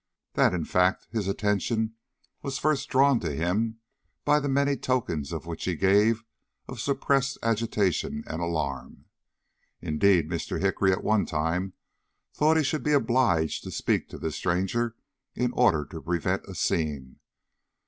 [0.33, 1.93] That in fact his attention
[2.41, 3.77] was first drawn to him
[4.25, 6.23] by the many tokens which he gave
[6.67, 9.05] of suppressed agitation and alarm.
[9.79, 10.59] Indeed, Mr.
[10.59, 11.73] Hickory at one time
[12.33, 14.95] thought he should be obliged to speak to this stranger
[15.35, 17.17] in order to prevent a scene.